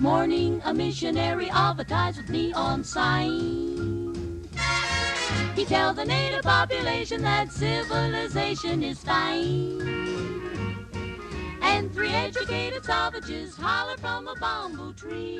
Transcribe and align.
Morning 0.00 0.62
a 0.64 0.72
missionary 0.72 1.50
advertised 1.50 2.16
with 2.16 2.30
neon. 2.30 2.82
He 5.54 5.66
tell 5.66 5.92
the 5.92 6.06
native 6.06 6.42
population 6.42 7.20
that 7.20 7.52
civilization 7.52 8.82
is 8.82 8.98
fine. 9.00 9.78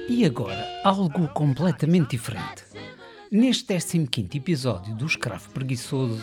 E 0.08 0.24
agora, 0.26 0.68
algo 0.84 1.28
completamente 1.28 2.10
diferente. 2.10 2.64
Neste 3.32 3.78
15 3.78 4.28
episódio 4.34 4.94
do 4.94 5.06
Escravo 5.06 5.48
Preguiçoso, 5.54 6.22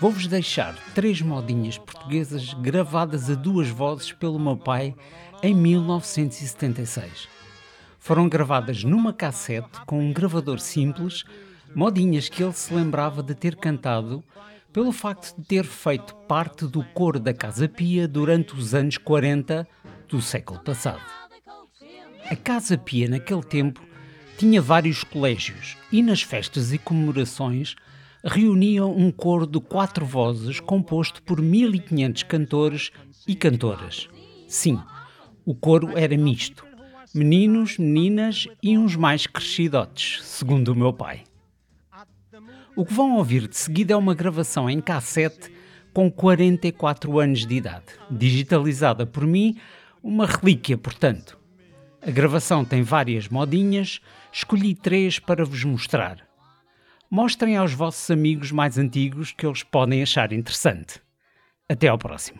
vou-vos 0.00 0.26
deixar 0.26 0.74
três 0.94 1.20
modinhas 1.20 1.76
portuguesas 1.76 2.54
gravadas 2.54 3.28
a 3.28 3.34
duas 3.34 3.68
vozes 3.68 4.10
pelo 4.10 4.38
meu 4.38 4.56
pai 4.56 4.94
em 5.42 5.54
1976. 5.54 7.37
Foram 8.08 8.26
gravadas 8.26 8.84
numa 8.84 9.12
cassete 9.12 9.84
com 9.84 10.00
um 10.00 10.14
gravador 10.14 10.60
simples, 10.60 11.24
modinhas 11.74 12.26
que 12.26 12.42
ele 12.42 12.54
se 12.54 12.72
lembrava 12.72 13.22
de 13.22 13.34
ter 13.34 13.54
cantado 13.54 14.24
pelo 14.72 14.92
facto 14.92 15.36
de 15.36 15.44
ter 15.44 15.64
feito 15.64 16.14
parte 16.26 16.66
do 16.66 16.82
coro 16.82 17.20
da 17.20 17.34
Casa 17.34 17.68
Pia 17.68 18.08
durante 18.08 18.54
os 18.54 18.74
anos 18.74 18.96
40 18.96 19.68
do 20.08 20.22
século 20.22 20.58
passado. 20.60 21.02
A 22.30 22.34
Casa 22.34 22.78
Pia, 22.78 23.10
naquele 23.10 23.42
tempo, 23.42 23.82
tinha 24.38 24.62
vários 24.62 25.04
colégios 25.04 25.76
e 25.92 26.02
nas 26.02 26.22
festas 26.22 26.72
e 26.72 26.78
comemorações 26.78 27.76
reuniam 28.24 28.90
um 28.90 29.12
coro 29.12 29.46
de 29.46 29.60
quatro 29.60 30.06
vozes 30.06 30.60
composto 30.60 31.22
por 31.22 31.42
1500 31.42 32.22
cantores 32.22 32.90
e 33.26 33.34
cantoras. 33.34 34.08
Sim, 34.48 34.80
o 35.44 35.54
coro 35.54 35.90
era 35.94 36.16
misto. 36.16 36.67
Meninos, 37.14 37.78
meninas 37.78 38.46
e 38.62 38.76
uns 38.76 38.94
mais 38.94 39.26
crescidotes, 39.26 40.22
segundo 40.24 40.68
o 40.68 40.76
meu 40.76 40.92
pai. 40.92 41.24
O 42.76 42.84
que 42.84 42.92
vão 42.92 43.16
ouvir 43.16 43.48
de 43.48 43.56
seguida 43.56 43.94
é 43.94 43.96
uma 43.96 44.14
gravação 44.14 44.68
em 44.68 44.78
cassete 44.78 45.50
com 45.94 46.10
44 46.10 47.18
anos 47.18 47.46
de 47.46 47.56
idade, 47.56 47.86
digitalizada 48.10 49.06
por 49.06 49.26
mim, 49.26 49.56
uma 50.02 50.26
relíquia, 50.26 50.76
portanto. 50.76 51.38
A 52.02 52.10
gravação 52.10 52.62
tem 52.62 52.82
várias 52.82 53.26
modinhas, 53.28 54.00
escolhi 54.30 54.74
três 54.74 55.18
para 55.18 55.46
vos 55.46 55.64
mostrar. 55.64 56.28
Mostrem 57.10 57.56
aos 57.56 57.72
vossos 57.72 58.10
amigos 58.10 58.52
mais 58.52 58.76
antigos 58.76 59.32
que 59.32 59.46
eles 59.46 59.62
podem 59.62 60.02
achar 60.02 60.30
interessante. 60.30 61.00
Até 61.66 61.88
ao 61.88 61.98
próximo. 61.98 62.38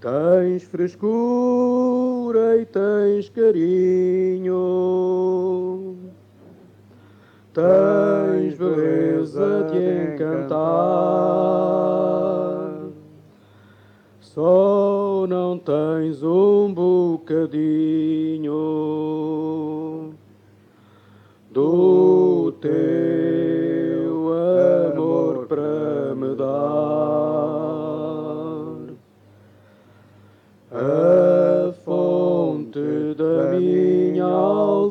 Tens 0.00 0.64
frescura 0.64 1.85
e 2.34 2.64
tens 2.64 3.28
carinho, 3.28 4.56
tens 7.52 8.58
beleza 8.58 9.68
de 9.70 10.14
encantar. 10.14 10.56
Só 14.20 15.26
não 15.28 15.58
tens 15.58 16.22
um 16.22 16.74
bocadinho 16.74 17.75
Caminho 33.56 34.90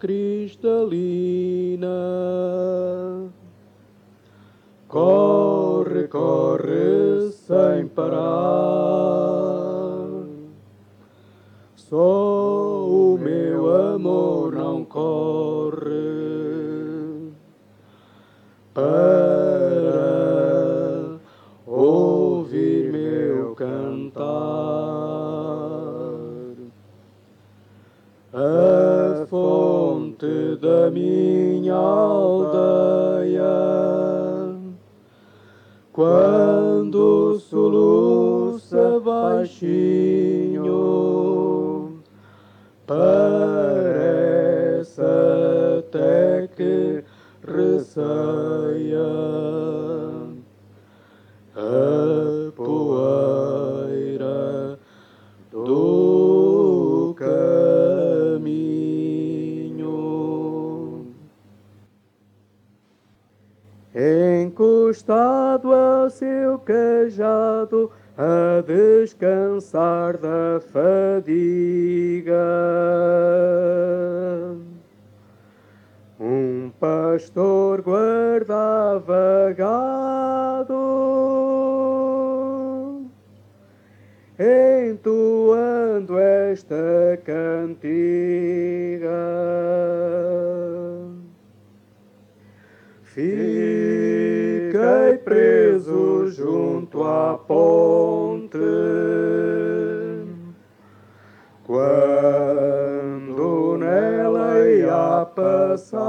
cristalina, 0.00 1.86
corre, 4.88 6.08
corre 6.08 7.30
sem 7.30 7.86
parar. 7.88 8.39
Baixinho, 39.40 40.68
parece 42.86 43.40
até 45.78 46.46
que 46.48 47.02
receia 47.46 49.00
a 51.56 52.52
poeira 52.54 53.58
do 55.50 57.14
caminho. 57.16 58.50
Encostado 63.94 65.72
ao 65.72 66.10
seu 66.10 66.58
cajado, 66.58 67.90
a 68.16 68.62
descansar 68.62 70.16
da 70.18 70.60
fadiga. 70.72 72.34
Um 76.18 76.70
pastor 76.78 77.80
guardava 77.80 79.54
gado, 79.56 80.76
entoando 84.38 86.18
esta 86.18 87.18
cantiga. 87.24 87.80
Fiquei 93.02 94.70
preso 95.24 96.26
junto 96.28 97.02
à 97.02 97.38
ponte 97.38 97.99
passar. 105.70 106.00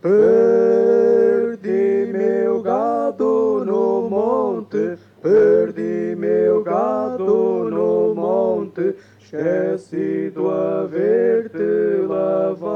Perdi 0.00 1.66
meu 2.12 2.62
gado 2.62 3.64
no 3.64 4.08
monte, 4.08 4.96
perdi 5.20 6.14
meu 6.16 6.62
gado 6.62 7.68
no 7.70 8.14
monte, 8.14 8.94
esquecido 9.18 10.48
a 10.50 10.86
ver-te 10.86 12.06
lavar. 12.06 12.75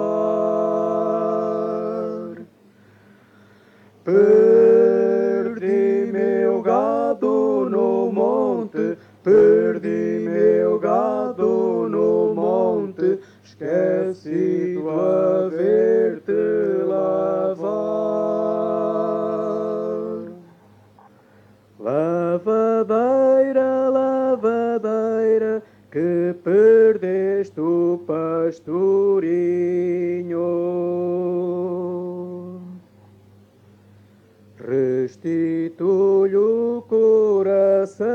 Restitui 35.23 36.35
o 36.35 36.83
coração 36.89 38.09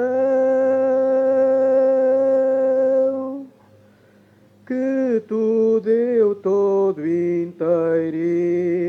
que 4.65 5.21
tu 5.27 5.79
deu 5.81 6.33
todo 6.33 7.05
inteirinho. 7.07 8.84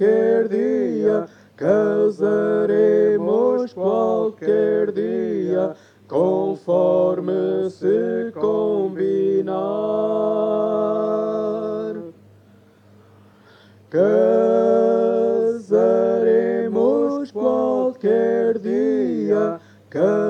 Qualquer 0.00 0.48
dia, 0.48 1.28
casaremos 1.56 2.24
qualquer 3.74 4.90
dia, 4.92 5.74
conforme 6.08 7.68
se 7.68 8.32
combinar. 8.32 9.52
Casaremos 13.90 14.40
qualquer 17.30 18.58
dia, 18.58 19.60
casaremos 19.90 20.29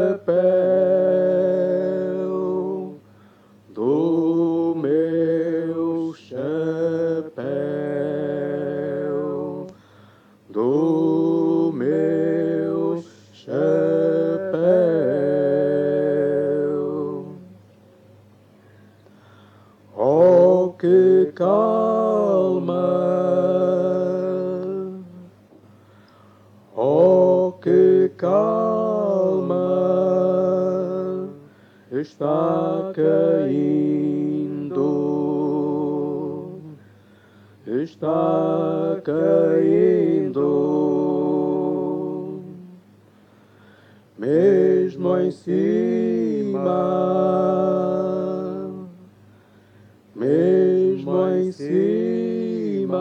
chapéu, 0.00 0.40
do 3.68 4.74
meu 4.76 6.14
chapéu, 6.14 6.46
do 10.48 11.70
meu 11.74 13.04
chapéu. 13.32 13.60
Oh, 19.96 20.74
que 20.78 21.30
calma! 21.34 23.19
Está 32.00 32.92
caindo, 32.94 34.70
está 37.66 39.02
caindo, 39.04 40.40
mesmo 44.16 45.18
em 45.18 45.30
cima. 45.30 46.70
Mesmo 50.14 51.28
em 51.28 51.52
cima. 51.52 52.98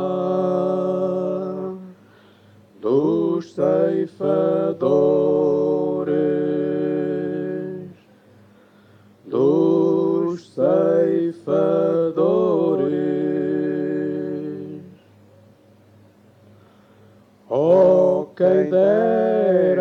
Dos 2.82 3.54
ceifadores, 3.54 5.09
Oh, 18.72 19.80